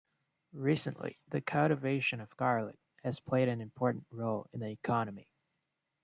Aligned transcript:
Recently 0.57 1.19
the 1.27 1.41
cultivation 1.41 2.21
of 2.21 2.35
garlic 2.35 2.79
has 3.03 3.19
played 3.19 3.47
an 3.47 3.61
important 3.61 4.07
role 4.09 4.47
in 4.51 4.61
the 4.61 4.69
economy. 4.71 5.29